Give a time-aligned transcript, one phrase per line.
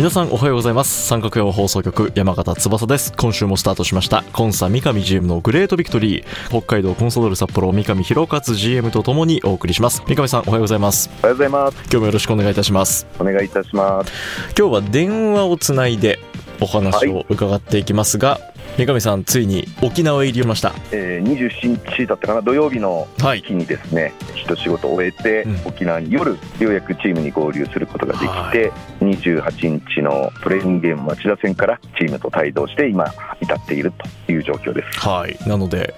[0.00, 1.08] 皆さんおはようございます。
[1.08, 3.12] 三角用放送局山形翼です。
[3.18, 4.24] 今週もスタートしました。
[4.32, 6.24] コンサ三上 GM のグレートビクトリー。
[6.48, 10.02] 北海道コンソドル札幌三上博勝 GM とともにお送りします。
[10.06, 11.10] 三上さんおはようございます。
[11.18, 11.76] おはようございます。
[11.82, 13.06] 今日もよろしくお願いいたします。
[13.18, 14.10] お願いいたします。
[14.58, 16.18] 今日は電話をつないで
[16.62, 18.40] お話を伺っていきますが、
[18.80, 20.72] 三上さんついに沖縄へ入りました。
[20.90, 23.42] えー、27日だったかな土曜日のはい。
[23.42, 25.60] 日にですね、一仕事を終えて、うん。
[25.66, 33.92] 沖縄に夜ようやくチームに合流することができて、28日のトレーニングゲーム町田戦からチームと帯同して今至っている
[34.26, 35.00] という状況です。
[35.00, 35.36] はい。
[35.46, 35.94] なので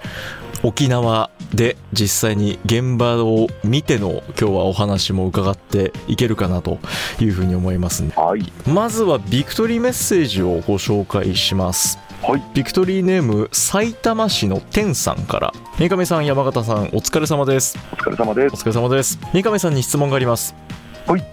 [0.63, 6.79] 沖縄で実際に現場を見ての今日はお話も伺っていけるかなと
[7.19, 8.13] いうふうに思いますね。
[8.15, 8.43] はい。
[8.67, 12.43] まずはビクトリーメッセージをご紹介しますはい。
[12.53, 15.53] ビクトリーネーム埼玉市の天さんから。
[15.77, 17.77] 三上さん山形さんお疲れ様です。
[17.91, 19.19] お疲れ様でおす疲れ様です。
[19.33, 20.55] 三上さんに質問があります。
[21.05, 21.23] はい。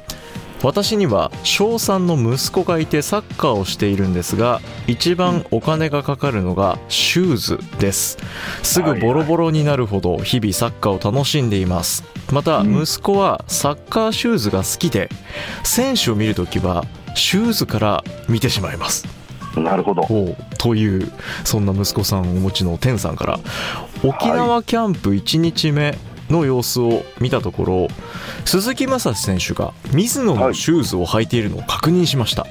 [0.65, 8.19] 私には小3の息子がいてサッカーをしているんですが一番お金がかかるのがシューズです。
[8.65, 12.03] すぐボロボロになるほど日々サッカーを楽しんでいます。
[12.33, 12.83] またうん。
[12.83, 15.09] 息子はサッカーシューズが好きで
[15.63, 19.20] 選手を見るときはシューズから見てしまいます
[19.57, 20.07] なるほど。
[20.59, 21.11] という
[21.45, 23.41] そんな息子さんをお持ちの天さんから
[24.05, 25.97] 沖縄キャンプ1日目
[26.29, 27.89] の様子を見たところ
[28.45, 32.47] 鈴木雅史選手が水野のシューズを履いているのを確認しました、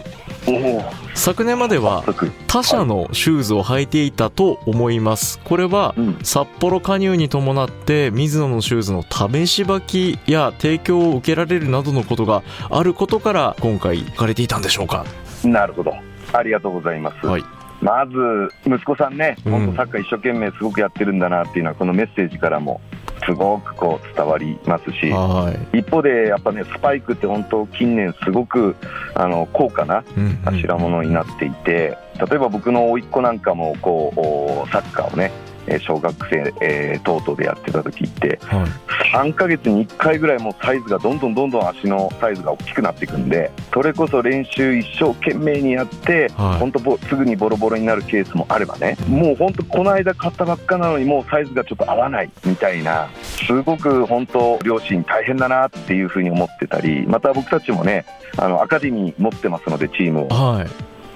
[0.48, 0.84] おお
[1.16, 2.04] 昨年までは
[2.48, 5.40] 他社のシューズを履いていたと思います。
[5.44, 6.20] これはうん。
[6.24, 15.06] 札幌加入に伴って水野のシューズの試し履きや提供を受けられるなどのことがあることから今回行かれていたんでしょうか。
[15.44, 15.94] なるほど
[16.34, 17.44] ありがとうございます、はい。
[17.82, 19.52] まず息子さんね、うん。
[19.52, 22.82] 本当サッカー一生懸命すごくやってるんだなっていうのはこのメッセージからも
[23.26, 25.80] すごくこう伝わりますしはい。
[25.80, 28.76] 一方でやっぱねスパイクって本当近年すごく
[29.16, 30.42] あの高価なうんうん。
[30.44, 35.49] 頭物になっていて例えば僕の甥っ子なんかもこうおサッカーをねえー
[35.80, 38.68] 小学生、えー等々でやってた時ってはい。
[39.14, 46.60] 3ヶ月に1回ぐらいもうサイズがどんどんどんどん足のサイズが大きくなっていくんでそれこそ練習一生懸命にやってはい。
[46.60, 58.06] 本当ぼすぐにボロボロになるケースもあればねもう本当この間買ったばっかなのにもうサイズがちょっと合わないみたいなすごく本当両親大変だなっていうふうに思ってたりまた僕たちもね
[58.38, 60.28] あのアカデミー持ってますのでチームを。
[60.28, 60.68] はい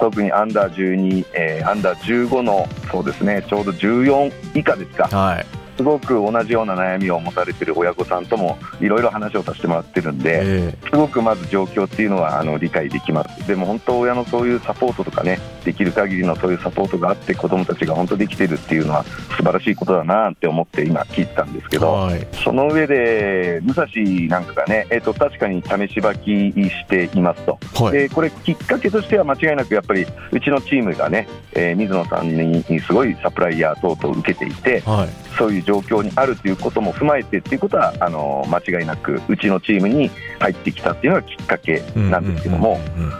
[0.03, 5.07] 特にアンダー12、えーアンダー15のそうですねちょうど14以下ですか。
[5.07, 5.62] はい。
[5.77, 13.47] すごく同じような悩みを持たれてる親御さんともいろいろ話をさせてもらってるんで、えすごくまず状況っていうのはあの理解できます。
[13.47, 22.09] でも本当親のそういうサポートとかね、できる限りのそういうサポートがあって子どもたちが本当できてるっていうのは素晴らしいことだなって思って今聞いてたんですけど、
[22.43, 23.87] その上で武蔵
[24.29, 27.59] なんかがね、えっ、と確かに試し履きしていますと。
[27.83, 42.79] はいでこれきっかけとしては間違いなくやっぱりうちのチームがね、えー水野さんにすごいサプライヤー等々受けていて、はいそういう状況にあるということも踏まえてっていうことはあの間違いなくうちのチームに入ってきたっていうのがきっかけなんですけども、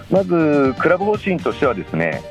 [0.09, 2.21] まずクラブ方針としてはですね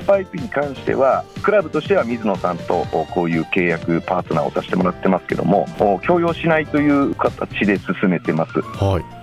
[0.00, 5.66] スパイクに関してはクラブとしては水野さんとこういう契約パートナーをさせてもらってますけども
[6.02, 8.60] 強要しないという形で進めてます。
[8.60, 9.19] はい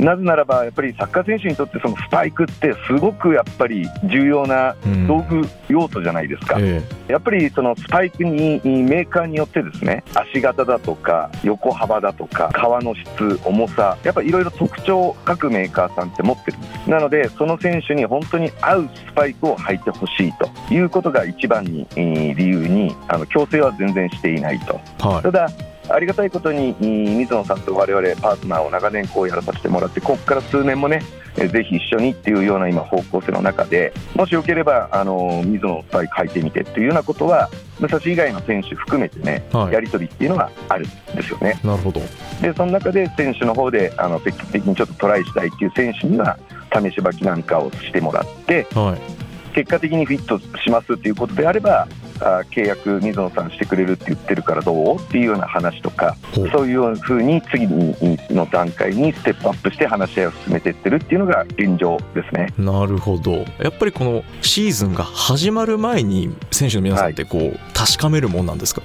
[0.00, 5.06] なぜならばやっぱりサッカー選手にとってそのスパイクってすごくやっぱり重要なうん。
[5.06, 16.90] 道具用途じゃないですか、えやっぱりそのスパイクにメーカーによってですね足型だとか横幅だとか革の質重さやっぱりいろいろ特徴各メーカーさんって持ってるんです。
[16.90, 24.80] なのでその選手に本当に合うスパイクを履いてほしいということが一番にえー理由にあの強制は全然していないと。
[25.00, 25.22] えはい。
[25.22, 25.48] ただ
[25.90, 31.02] ありがたいことにい水野さんと我々パートナーを長年こうやらさせてもらってここから数年もね
[31.36, 37.48] えぜひ一緒にっていうような今方向性の中でもしよければあの水野スパイク履いてみてっていうようなことは
[37.78, 39.72] 武蔵以外の選手含めてね、はい。
[39.72, 41.58] やり取りっていうのがあるんですよね。
[41.64, 42.00] なるほど。
[42.42, 46.38] でその中で選手の方であの積極的にちょっとトライしたいっていう選手には
[46.72, 49.54] 試し履きなんかをしてもらってはい。
[49.54, 51.88] 結果的にフィットしますっていうことであれば
[52.20, 54.96] あ契約水野さんしてくれるって言ってるからどう？
[54.96, 56.16] っていうような話とか
[56.52, 62.52] そういうふうに次の段階にステップアップして話し合いを進めていってるっていうのが現状ですね。
[62.58, 63.32] なるほど。
[63.58, 68.82] やっぱりこのシーズンが始まる前に選手の皆さんってこう確かめるもんなんですか？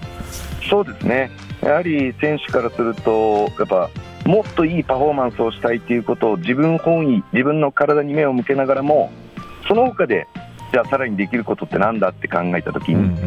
[0.70, 1.30] そうですね。
[1.62, 3.90] やはり選手からするとやっぱ
[4.26, 9.12] もっといいパフォーマンスをしたいということを自分本位自分の体に目を向けながらも
[9.68, 10.28] その他で
[10.75, 13.18] じゃあさらにできることってなんだって考えた時に、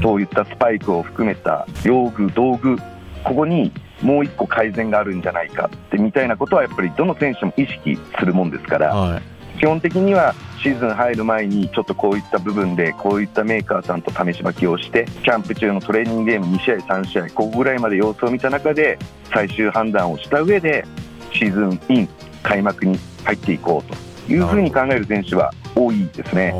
[0.00, 2.76] そういったスパイクを含めた用具、道具、
[3.24, 9.22] ここにもう一個改善があるんじゃないかってみたいなことはやっぱりどの選手も意識するもんですから、はい。
[9.58, 19.00] 基本的にはシーズン入る前にちょっとこういった部分でこういったメーカーさんと試し履きをしてキャンプ中のトレーニングゲーム2試合、3試合ここぐらいまで様子を見た中で
[19.32, 20.84] 最終判断をした上で
[21.32, 22.08] シーズンイン
[22.44, 26.52] 開幕に入っていこうというふうに考える選手は多いですね。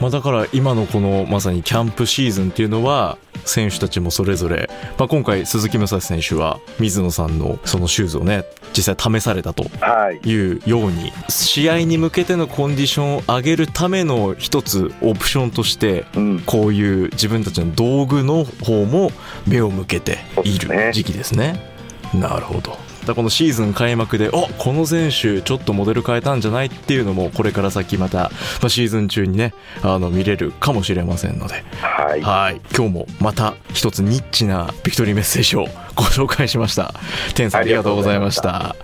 [0.00, 8.44] まあ、だから今のこのまさにキャンプシーズンっていうのは選手たちもそれぞれ、まあ、今回鈴木武蔵選手は水野さんのそのシューズをね
[8.76, 19.10] 実際試されたとはいいうように試合に向けてのコンディションを上げるための一つオプションとしてうんこういう自分たちの道具の方も
[19.46, 21.72] 目を向けていそうですねる時期ですね。
[22.14, 22.91] なるほど。
[23.02, 35.66] だからこのシーズン開幕で、おこの選手、ちょっとモデル変えたんじゃないっていうのも、これから先また、まあ、シーズン中にね、あの見れるかもしれませんので、はいはい、今日もまた一つニッチなビクトリーメッセージを
[35.96, 36.94] ご紹介しました。
[37.34, 38.76] 天さんありがとうございました。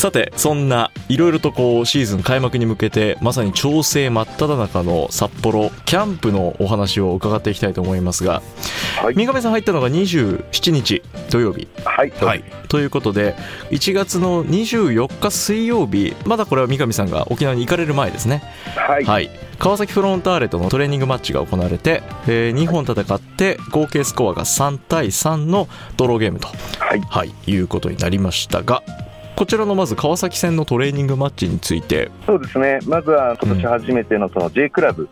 [0.00, 8.40] さて、そんないろいろとこうシーズン開幕に向けてまさに調整真っ只中の札幌キャンプのお話を伺っていきたいと思いますが、
[9.02, 9.14] はい。
[9.14, 11.68] 三上さん入ったのが27日土曜日。
[11.84, 12.10] はい。
[12.12, 13.36] はい、ということで
[13.72, 18.42] 1月の24日水曜日まだこれは三上さんが沖縄に行かれる前ですね。
[18.76, 19.04] はい。
[19.04, 25.68] はい、川崎フロンターレとのトレーニングマッチが行われて、え2本戦って合計スコアが3対3の
[25.98, 26.48] ドローゲームと、
[26.78, 27.00] はい。
[27.02, 28.82] はい、いうことになりましたが
[29.40, 32.10] こちらのまず川崎戦のトレーニングマッチについて。
[32.26, 35.08] そうですね、まずは今年初めてのその J クラブ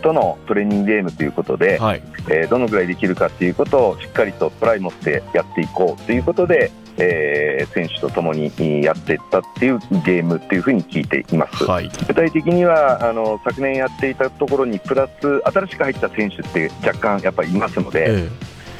[0.00, 2.02] とのトレーニングゲームということで、はい。
[2.28, 8.52] えーどのぐらいできるかということをしっかりとトライ持ってやっていこうということで、えー選手とともに
[8.84, 11.64] やっていったっていうゲームっていうふうに聞いています。
[11.64, 11.90] はい。
[12.06, 18.28] 具体的にはあの昨年やっていたところにプラス新しく入った選手って若干やっぱりいますので、え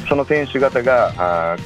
[0.09, 1.57] その選手方が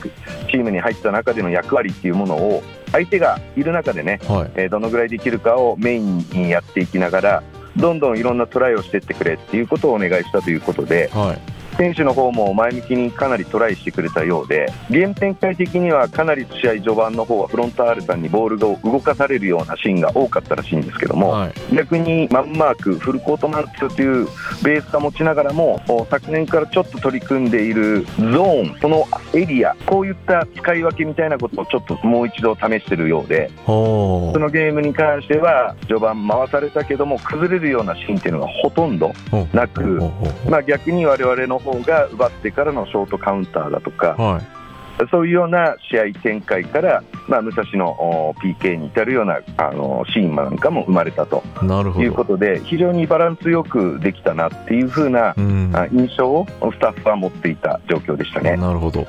[0.50, 2.62] チームに入った中での役割っていうものを
[2.92, 4.50] 相手がいる中でね、えはい。
[4.56, 7.42] えーどのぐらいできるかをメインにやっていきながら
[7.76, 21.52] どんどんいろんなトライをしていってくれっていうことをお願いしたということではい選手の方も前向きにかなりトライしてくれたようでゲーム展開的にはかなり試合序盤の方はフロンターレさんにボールが動かされるようなシーンが多かったらしいんですけども、はい。
[21.74, 24.26] 逆にマンマーク、フルコートマンツという
[24.62, 40.00] ベースを持ちながらも、お昨年からちょっと取り組んでいるゾーン、そのエリア、こういった使い分けみたいなことをちょっともう一度試しているようで、ほそのゲームに関しては、序盤回されたけども、崩れるようなシーンっていうのがほとんど、うなく
[40.48, 45.08] まあ、逆に我々の方が奪ってからのショートカウンターだとかう、はい。
[45.10, 51.42] そういうような試合展開から、まあ、武蔵のお PK に至るようなあのシーンなんかも生まれたと。
[51.62, 52.04] なるほど。
[52.04, 55.70] いうことで、非常にバランスよくできたなっていう風なうん。
[55.74, 58.56] あ印象をスタッフは持っていた状況でしたね。
[58.56, 59.06] なるほど。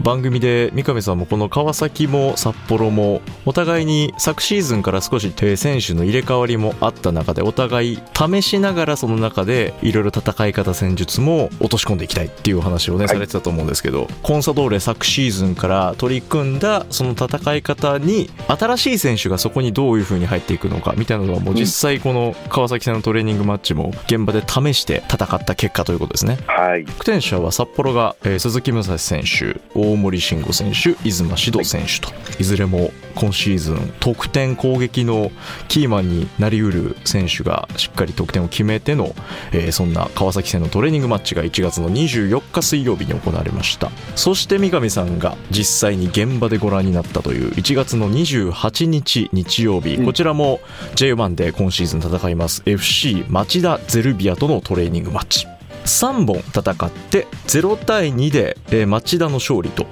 [0.00, 13.08] 番組で三上さんもこの川崎も札幌もお互いに昨シーズンから少しえー選手の入れ替わりもあった中でお互い試しながらその中でいろいろ戦い方戦術も落とし込んでいきたいっていうお話をね、はい。
[13.08, 26.38] されてたと思うんですけどコンサドーレ昨シーズンから取り組んだその戦い方に新しい選手がそこにどういう風に入っていくのかみたいなのはもう実際この川崎戦のトレーニングマッチも現場で試して戦った結果ということですね。
[26.46, 35.32] はい、得点者は札幌が、えー鈴木武蔵選手大森慎吾選手出馬指導選手と、い、ずれも今シーズン得点攻撃の
[35.66, 39.14] キーマンになりうる選手がしっかり得点を決めての、
[39.52, 43.90] えーそんな川崎戦のトレーニングマッチが1月の24日水曜日に行われました。
[44.16, 50.04] そして三上さんが実際に現場でご覧になったという1月の28日日曜日、うん。
[50.04, 50.60] こちらも
[50.94, 55.46] J1 で今シーズン戦います FC 町田ゼルビアとのトレーニングマッチ
[55.88, 59.86] 3本戦って0対2で、えー町田の勝利と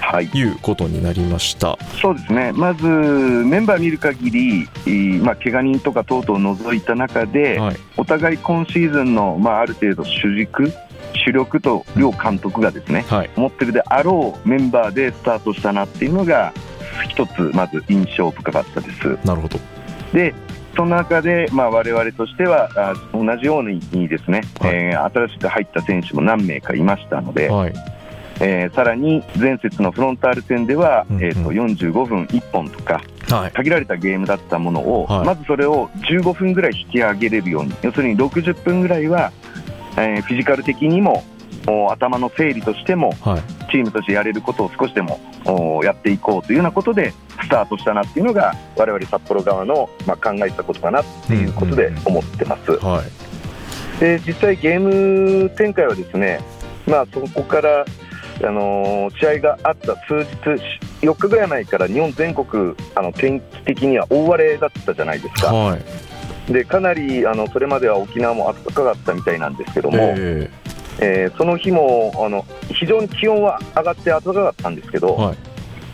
[0.00, 1.78] はいいうことになりました。
[2.00, 10.72] そうですね、まずメンバー見る限り、えーまあ、怪我人とか等々を除いた中で、はい、お互い今シーズンの、まあ、ある程度主軸、
[11.24, 16.52] 主力と両監督がですね、はい、持ってるであろうメンバーでスタートしたなっていうのが、
[17.08, 19.18] 一つ、まず印象深かったです。
[19.24, 19.58] なるほど。
[20.12, 20.32] で
[20.76, 24.74] その中で、まあ、我々としてはあ同じようにですね、はい。
[24.74, 27.72] えー新しく入った選手も何名かいましたので、はい、
[28.40, 31.24] えーさらに前節のフロンターレ戦では、うんうん。
[31.24, 35.26] えー、と45分1本とかはい、限られたゲームだったものを、はい。
[35.26, 39.32] まずそれを15分ぐらい引き上げれるように要するに60分ぐらいは、
[39.96, 41.24] えーフィジカル的にも
[41.66, 45.33] お頭の整理としてもはい、チームとしてやれることを少しでもお
[45.84, 52.72] やっていこうというようなことでスタートしたなっていうのが我々札幌側の、まあ、考えたことかなっていうことで思ってます。
[52.78, 53.02] は
[53.98, 56.40] い、で実際ゲーム展開はですね、
[56.86, 57.84] まあ、そこから、
[58.42, 60.34] あのー試合があった数日
[61.02, 65.52] 4日ぐらい前から日本全国あの天気的には大荒れだったじゃないですか。
[65.54, 65.78] は
[66.48, 70.50] い、でかなりあのそれまでは沖縄も暖かかったみたいなんですけども、え
[71.00, 75.36] えーその日もあの非常に気温は上がって暖かかったんですけど、はい。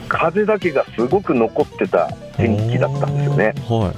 [0.08, 3.54] 風だけがすごく残ってたー天気だったんですよね。
[3.68, 3.94] は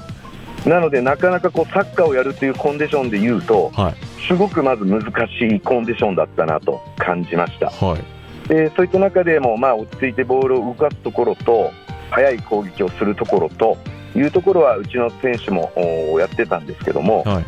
[0.69, 3.95] なのでなかなかこうサッカーをやるというコンディションで言うとい、はい、
[4.27, 7.69] すごくまず難しいコンディションだったなと感じました。
[7.69, 11.71] はい、でそういった中でも、まあ、落ち着いてボールを動かすところと
[12.11, 13.77] 速い攻撃をするところと
[14.15, 17.45] いうところはうちの選手もおやってたんですけどもはい、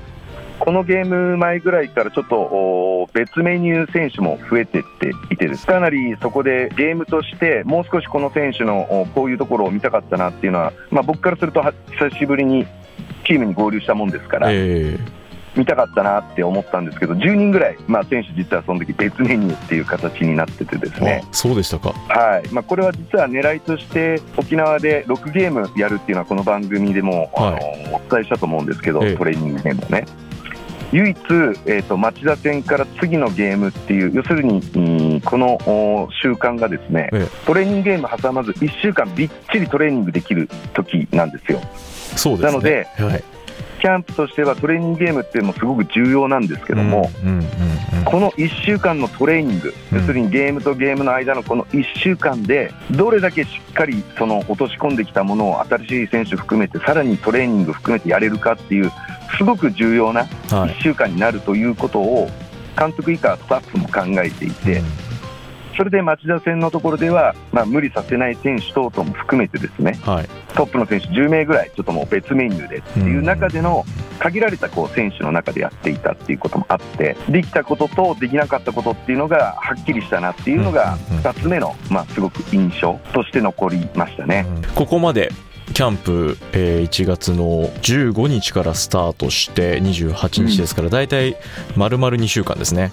[0.59, 12.65] このゲーム前ぐらいからちょっとお別メニュー選手も増えてっていてですかなりそこでゲームとしてもう少しこの選手のおこういうところを見たかったなっていうのは、まあ、僕からするとは久しぶりに
[13.25, 14.97] チームに合流したもんですから、え
[15.55, 21.21] 見たかったなって思ったんですけど10人ぐらい、まあ、選手実はその時別メニューっていう形になっててですー、ね。
[21.23, 21.93] あ、そうでしたか。
[21.93, 22.49] はい。
[22.51, 27.87] まあ、これは実は狙いとして沖縄で6ゲームやるっていうのはこの番組でも、はい。
[27.87, 29.15] あのお伝えしたと思うんですけど、ええ。
[29.15, 30.05] トレーニングでもね
[30.91, 31.17] 唯一、
[31.65, 34.79] えー、と町田戦から次のゲームっていう要するにう
[35.17, 41.59] んこのお習慣がですね、えトレーニングゲーム挟まず1週間びっちりトレーニングできる時なんですよ。
[42.15, 42.47] そうですね。
[42.47, 43.23] なので、はい、
[43.85, 47.11] キャンプとしてはトレーニングゲームっていうのもすごく重要なんですけども、
[48.05, 58.91] この1週間のトレーニング、うん要するにゲームとゲームの間のこの1週間で、どれだけしっかりその落とし込んできたものを新しい選手含めて、さらにトレーニング含めてやれるかっていう、
[59.37, 60.27] すごく重要なは
[60.67, 62.29] 1い、週間になるということを、
[62.77, 64.81] 監督以下、スタッフも考えていて、
[65.75, 73.85] それで町田戦のところでは、まあ、無理させない選手等々も含めてですね、はい、トップの選手10名ぐらい、ちょっともう別メニューでっていう中での、
[74.19, 84.45] 限られたこう選手の中でやっていたっていうこともあって、できたこととできなかったことっていうのがはっきりしたなっていうのが、うんうんうん2つ目の、まあ、すごく印象として残りましたね。
[84.47, 84.61] うん。
[84.75, 85.31] ここまで
[85.73, 91.35] キャンプ、えー1月の15日からスタートして28日ですから、大体
[91.75, 92.91] 丸々2週間ですね、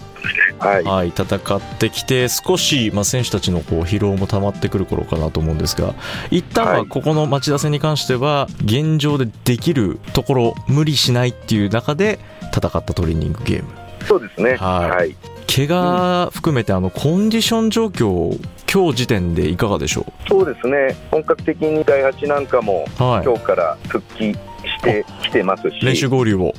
[0.58, 5.94] はい、はい、戦ってきて少し、まあ、選手たちのこう疲労も溜まってくる頃かなと思うんですが
[6.30, 6.86] 一旦ははい。
[6.86, 12.18] ここの町田戦に関しては現状でできるところ無理しないっていう中で
[12.54, 13.68] 戦ったトレーニングゲーム。
[14.06, 14.90] そうですね、はい。
[14.90, 18.38] はい怪我含めてあのコンディション状況
[18.72, 24.38] 今日時点でいかがでしょそうですね、本格的に第8なんかも今日から復帰し
[24.82, 26.54] てきてますし、い、練習合流を、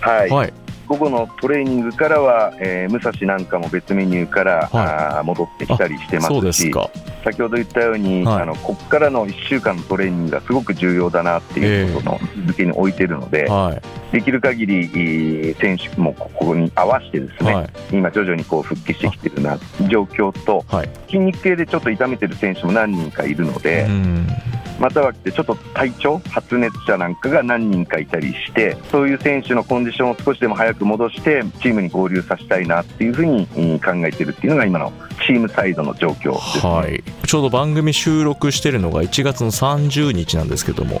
[0.00, 0.30] はい。
[0.30, 0.52] はい、
[0.92, 6.70] 午後のトレーニングからは、えー武蔵なんかも別メニューから、はあー戻ってきたりしてますし。
[7.24, 8.42] 先ほど言ったように、はい。
[8.42, 14.12] あのここからの1週間のトレーニングがすごく重要だなっていうことの続けに置いてるので、はい。
[14.12, 17.70] できる限りえー選手もここに合わせてですね、はい。
[17.92, 19.58] 今徐々にこう復帰してきてるな
[19.88, 20.90] 状況とはい。
[21.06, 24.26] 筋肉系でちょっと痛めてる選手も何人かいるので、うん
[24.82, 33.46] またはちょっと体調発熱者なんかが何人かいたりしてそういう選手のコンディションを少しでも早く戻してチームに合流させたいなっていうふうに
[33.78, 34.92] 考えてるっていうのが今の
[35.24, 36.72] チームサイドの状況です、ね。
[36.72, 40.98] はい、ちょうど番組収録してるのが1月の30日なんですけども、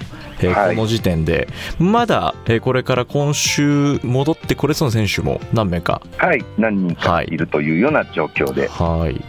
[0.50, 1.48] えこの時点で。
[1.78, 6.00] まだ、えーこれから今週戻ってこれそうな選手も何名か。
[6.16, 7.26] はい、何人かい。
[7.26, 9.20] るというような状況で、はい。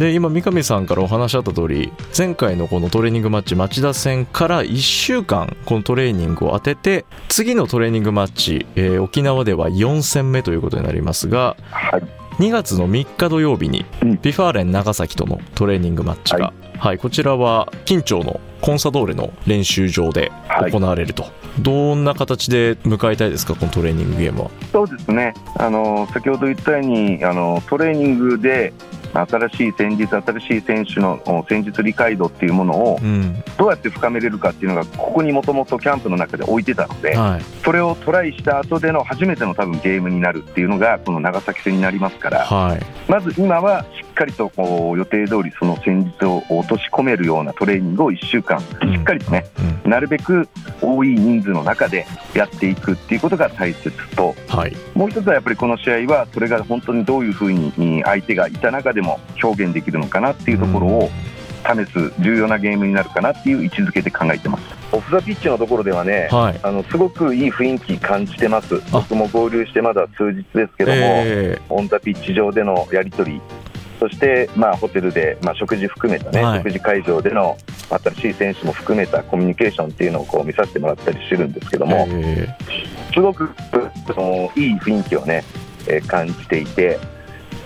[0.00, 12.02] で今三上さんからお話あった通り前回のこのトレーニングマッチ町田戦から1週間このトレーニングを当てて次のトレーニングマッチ、えー沖縄では4戦目ということになりますがはい、
[12.42, 14.18] 2月の3日土曜日に、うん。
[14.20, 16.69] V・ファーレン長崎とのトレーニングマッチが、はい
[17.00, 20.72] こちらは金武町のコンサドーレの練習場ではい。
[20.72, 21.26] 行われると、
[21.60, 24.50] どんな形で迎えたいですかこのトレーニングゲームは？
[24.72, 28.72] そうですね、あの先ほど言ったようにあのトレーニングで
[29.12, 33.42] 新しい戦術、新しい選手のお戦術理解度っていうものをうん。
[33.58, 37.42] どうやって深めれるかっていうのがここにもともとキャンプの中で置いてたのではい。
[37.64, 42.80] それをトライした後での初めての多分ゲームになるっていうのがこの長崎戦になりますからはい。
[43.08, 50.48] まず今はしっかりとこう予定通りその戦術を落とし込めるようなトレーニングを1週間しっかりとねうんなるべく
[50.80, 54.34] 多い人数の中でやっていくっていうことが大切と。
[54.48, 54.76] はい。
[54.94, 61.10] もう一つはやっぱりこの試合はそれが本当にどういうふうに相手がいた中でも表現できるのかなっていうところを
[61.62, 64.64] 試す重要なゲームになるかなっていう位置づけで考えてます。
[64.92, 66.60] オフ・ザ・ピッチのところではねはい。
[66.62, 68.76] あのすごくいい雰囲気感じてます。
[68.76, 68.80] あ。
[68.92, 73.40] 僕も合流してまだ数日ですけども、えオン・ザ・ピッチ上でのやり取り。
[74.00, 76.58] そして、まあ、ホテルで、まあ、食事含めたね、はい。
[76.60, 77.58] 食事会場での
[77.90, 82.48] 新しい選手も含めたコミュニケーションっていうのをこう見させてもらったりしてるんですけどーも、え。
[83.12, 83.50] すごく
[84.06, 85.44] そのいい雰囲気をね、
[85.86, 86.98] えー感じていて、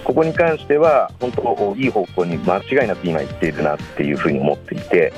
[0.04, 5.12] ここに関しては、本当、いい方向に間違いなく今、行っているなっていうふうに思っていて、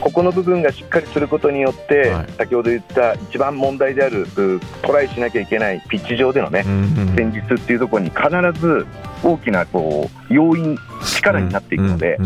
[0.00, 2.32] ここの部分がしっかりすることによって、はい。
[2.38, 6.64] 先ほど言った一番問題であるうトライしなきゃいけないピッチ上でのね
[7.16, 8.86] 戦術っていうところに必ず
[9.24, 12.16] 大きなこう要因、力になっていくので、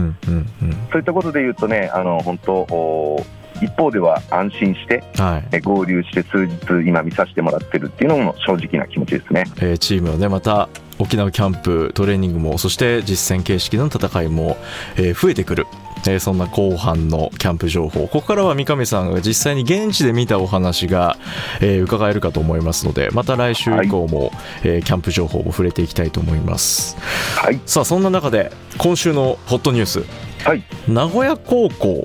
[0.91, 3.25] そういったことで言うとね、あの本当、お
[3.63, 5.49] 一方では安心して、うんはい。
[5.53, 9.45] え合流して数日、今見させてもらってるっていうのも正直な気持ちですね。
[9.59, 14.57] えーチームのねまた沖縄キャンプトレーニングもそして実戦形式での戦いも、
[14.97, 15.67] えー増えてくる、
[16.07, 18.03] えーそんな後半のキャンプ情報。
[18.03, 21.17] ここからは三上さんが実際に現地で見たお話が、
[21.61, 24.31] えー伺えるかと思いますのでまた来週以降も、
[24.63, 26.97] えーキャンプ情報も触れていきたいと思います。
[27.37, 30.05] はい、さあそんな中で今週のホットニュース。
[30.45, 32.05] はい、名古屋高校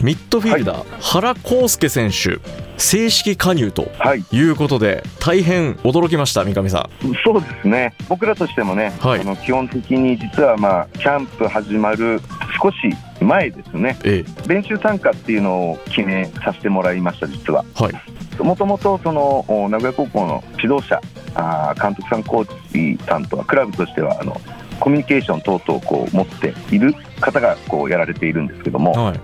[0.00, 2.38] ミッドフィルダー、原康介選手
[2.78, 6.90] 正式加入とはい、いうことで大変驚きました三上さ
[7.24, 9.20] そうですね、僕らとしてもね、はい。
[9.20, 12.20] あの基本的に実は、まあ、キャンプ始まる
[12.62, 12.76] 少し
[13.20, 14.24] 前ですね、んえ。
[14.46, 17.64] 練習参加っていうのを決めさせてもらいました、実は。
[17.74, 18.42] はい。
[18.42, 21.00] もともとそのお名古屋高校の指導者、
[21.34, 24.38] あー監督さん、コーチさんとは、クラブとしてはあの
[24.78, 29.20] コミュニケーション等々こう持っている方がこうやられているんですけども、はい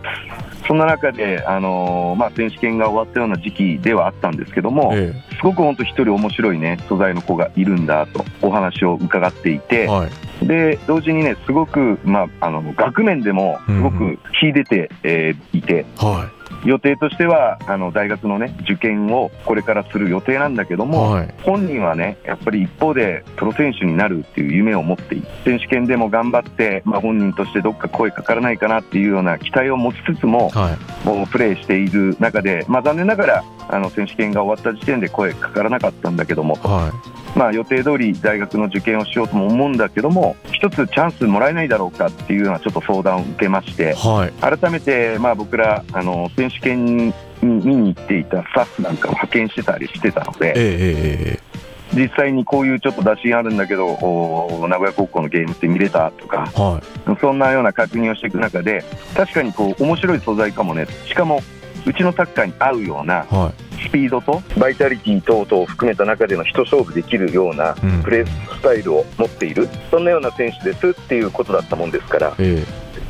[0.73, 10.09] そんな中で、あのーまあ、選手権が終わったような時期ではあったんですけども、えすごく本当、一人面白いね、素材の子がいるんだとお話を伺っていえて、は
[10.41, 10.47] い。
[10.47, 16.31] で同時にね、すごく、まあ、あの学面でもすごく秀でて、えーいて、は
[16.65, 21.35] 予定としてはあの大学の、ね、受験をこれからする予定なんだけどいも、はい。
[21.43, 31.07] 本人はね、やっぱり一方でプロ選手になるっていう夢を持っていて、選手権でも頑張って、まあ、本人としてどっか声かからないかなっていうような期待を持ちつつも、はい。
[31.07, 36.93] もうプレーしている中で、まあ、残念ながらあの選手権が終わった時点で声かからなかったんだけども、は
[37.35, 44.59] まあ、予定通り大学の受験をしようとも思うんだけども、一つチャンスもらえないだろうかっていうようなちょっと相談を受けましてい、はい。
[44.59, 51.53] 改めてまあ僕らあの選手権に見に行っていたスタッフなんかを派遣してたりしてたので、えええええ
[51.95, 56.81] 実際にこういうちょっと打診あるんだけど、お名古屋高校のゲームって見れたとか、えは
[57.13, 57.17] い。
[57.21, 58.83] そんなような確認をしていく中で、
[59.15, 61.43] 確かにこう面白い素材かもね、しかも
[61.85, 68.03] うちのサッカーに合うようなはスピードとバイタリティ等々を含めた中での一勝負できるようなうん。
[68.03, 72.65] プレースタイルを持っている、そんなような選手ですっていうことだったもんですから、え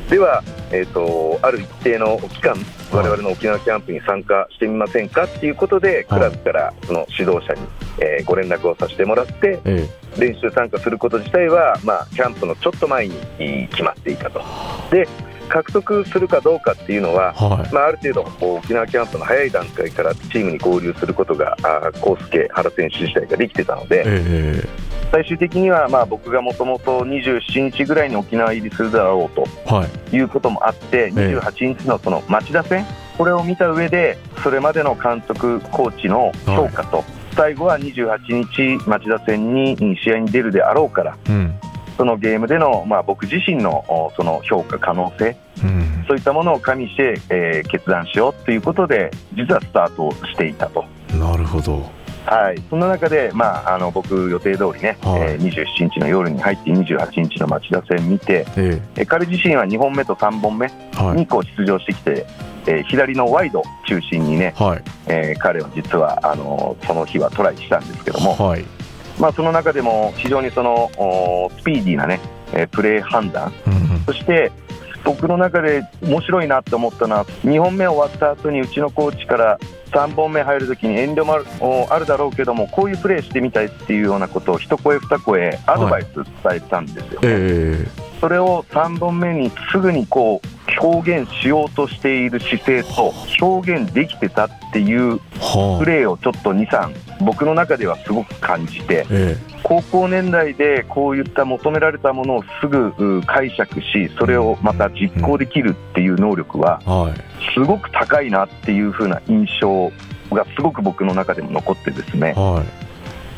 [0.09, 2.55] では、えー、とある一定の期間、
[2.91, 7.61] 我々の沖縄キャンプに参加してみませんかっていうことで、クラブからその指導者に、
[7.99, 10.19] えーご連絡をさせてもらって、ええ。
[10.19, 14.41] 練習参加すること自体は、まあ、キャンプのちょっと前にえー決まっていたと。
[14.91, 15.07] で
[15.49, 17.73] 獲得するかどうかっていうのは、えはい。
[17.73, 21.55] まあ、ある程度沖縄キャンプの早い段階からチームに合流することが
[21.95, 24.63] 康介、原選手自体ができてたので、え
[25.11, 30.15] 最終的にはまあ僕がもともと27日ぐらいに沖縄入りするだろうとえはい。
[30.15, 32.85] いうこともあって、28日のその町田戦、
[33.17, 37.03] これを見た上で、それまでの監督、コーチの評価と、
[37.35, 41.53] 最後は28日、町田戦に試合に出るであろうから、うん
[41.97, 46.05] そのゲームでの、まあ、僕自身のおその評価可能性、うん。
[46.07, 50.83] そういったものを加味して、えー決断しようということで、実はスタートしていたと。
[51.17, 51.83] なるほど。
[52.25, 55.21] はい、そんな中で、まあ、あの僕、予定通りね、はい。
[55.21, 59.01] えー27日の夜に入って28日の町田戦見て、ええ。
[59.01, 60.67] ー彼自身は2本目と3本目
[61.15, 62.25] にこう出場してきて、
[62.67, 64.81] えー左のワイド中心にね、はい。
[65.07, 68.65] えー彼は実はあのその日はトライしたんですけども、はい
[69.19, 70.89] まあ、その中でも非常にその
[71.59, 72.19] スピーディーな、ね、
[72.71, 74.51] プレー判断、うん、そして
[75.03, 79.59] 僕の中で面白いなと思ったのは2本目終わった後にうちのコーチから
[79.91, 81.37] 3本目入るときに遠慮も
[81.89, 87.17] あるだろうけどもこういうプレーしてみたいっていうようなことを一声二声アドバイス伝えたんですよ、はい。
[87.21, 106.81] えー、それを3本目にすぐにこう表現しようとしている姿勢と表現できてたっていうプレーをちょっと23僕の中ではすごく感じて、ええ、高校年代でこういった求められたものをすぐ解釈しそれをまた実行できるっていう能力は
[107.53, 109.91] すごく高いなっていう風な印象
[110.31, 112.82] がすごく僕の中でも残ってですね、はい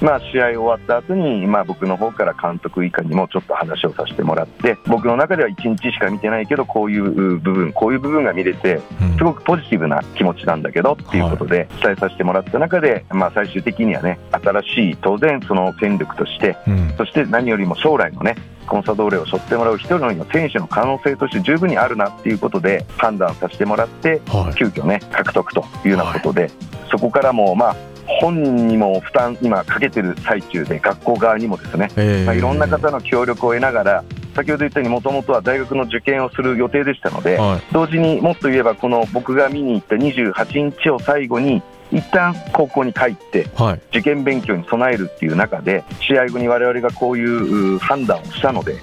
[0.06, 8.82] まあ、試合終わった後に、まあ、僕の方から監督以下にもちょっと話をさせてもらって僕の中では1日しか見てないけどこういう部分こういう部分が見れて
[9.18, 16.56] すごくポジティブな気持ちなんだけどっていうことで伝えさせてもらった中で、まあ、最終的にはね新しい当然その戦力として、
[16.98, 18.36] そして何よりも将来のね
[18.68, 24.22] コンサドーレを背負ってもらう一人の選手の可能性として十分にあるなっていうことで判断させてもらって、
[24.56, 26.52] 急遽ね獲得というようなことで、
[26.92, 27.76] そこからもまあ
[28.08, 31.90] 本人にも負担、今かけてる最中で、学校側にもですね、
[32.26, 34.04] まあ、いろんな方の協力を得ながら、
[34.36, 43.48] 先ほど言ったように、もともとは大学の受験をする予定でしたので、はい、同時にもっと言えば、この僕が見に行った28日を最後に、一旦高校に帰って、
[43.90, 48.80] 受験勉強に備えるっていう中で、試合後に我々がこういう判断をしたので、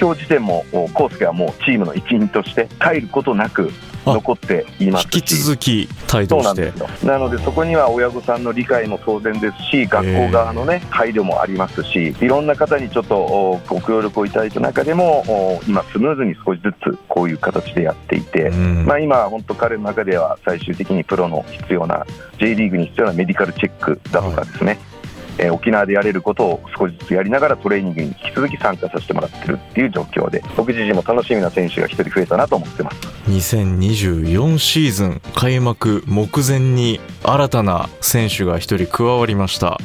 [0.00, 3.70] 今日時点も康介はもうチームの一員として帰ることなく、
[4.04, 6.72] 残っています引き続き帯同して。
[7.06, 22.06] なのでそこには親御さんの理解も当然ですし学校側のね配慮もありますしいろんな方にちょっとご協力をいただいた中でも今スムーズに少しずつこういう形でやっていて、まあ、今本当彼の中では最終的にプロの必要な
[22.38, 24.99] J リーグに必要なメディカルチェックだとかですね、はい
[25.40, 32.96] えー、沖縄でやれることを少しずつやりながらトレーニングに引き続き参加させてもらってるっていう状況で僕自身も楽しみな選手が1人増えたなと思ってます。
[33.28, 39.78] 2024シーズン開幕目前に新たな選手が1人加わりました、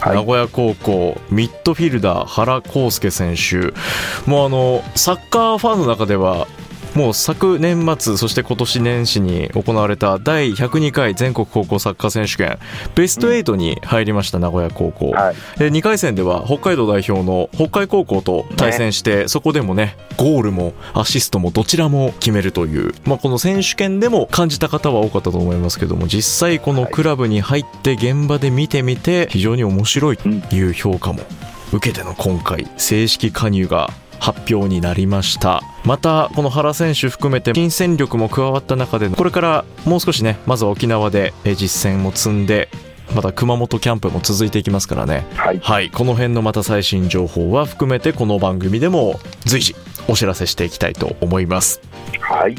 [0.00, 3.74] はい、名古屋高校ミッドフィルダー原康介選手。
[4.28, 6.46] もうあのサッカーファンの中では
[6.96, 12.58] もう昨年末そして今年年始に行われた第102回全国高校サッカー選手権
[12.94, 30.16] ベスト8に入りました名古屋高校、はい、2回戦では北海道代表の北海高校と対戦して、ね、そこでもねゴールもアシストもどちらも決めるという、まあ、この選手権でも感じた方は多かったと思いますけども実際このクラブに入って現場で見てみて非常に面白い。
[30.16, 31.20] という評価も
[31.72, 33.90] 受けての今回正式加入が
[34.26, 35.62] 発表になりました。
[35.84, 42.68] またこの原選手含めて新戦力も加わった中でこれからもう少しねまずは沖縄で実戦も積んで
[43.14, 49.76] また熊本キャンプも続いていきますからね、はい、はい、この辺のまた最新情報は含めてこの番組でも随時
[50.08, 51.80] お知らせしていきたいと思います。
[52.20, 52.54] はい、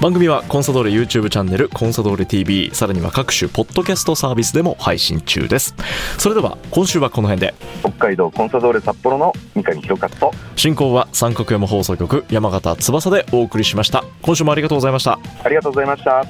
[0.00, 5.74] 番組はコンサドーレ YouTube チャンネルコンサドーレ TV さらには各種ポッドキャストサービスでも配信中です。
[6.18, 7.54] それでは今週はこの辺で。
[7.80, 10.32] 北海道コンサドーレ札幌の三上弘勝と。
[10.56, 14.04] 進行は三角山放送局山形翼でお送りしました。
[14.22, 15.18] 今週もありがとうございました。
[15.44, 16.24] ありがとうございました。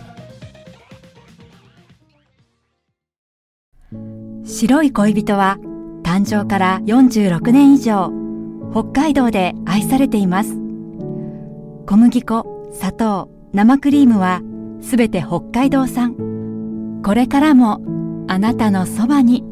[4.45, 5.59] 白い恋人は
[6.03, 8.11] 誕生から46年以上
[8.73, 10.60] 北海道で愛されています
[11.91, 14.43] 小麦粉砂糖生クリームは
[14.81, 16.15] すべて北海道産。
[17.05, 17.81] これからも
[18.29, 19.43] あなたのそばに。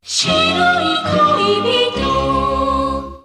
[0.00, 3.24] 白い恋人。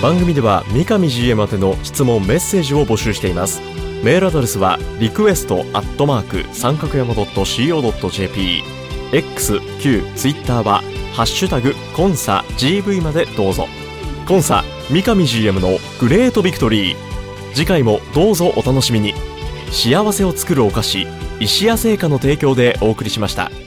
[0.00, 3.60] 番組では三上 GM 宛ての質問メッセージを募集しています。
[4.02, 8.62] メールアドレスはリクエストアットマーク三角山 .co.jp
[9.12, 10.80] X、Q、Twitter は
[11.12, 13.66] ハッシュタグコンサ GV までどうぞ。
[14.26, 16.96] コンサ三上 GM のグレートビクトリー
[17.54, 19.14] 次回もどうぞお楽しみに
[19.70, 21.06] 幸せを作るお菓子
[21.40, 23.63] 石屋製菓の提供でお送りしました。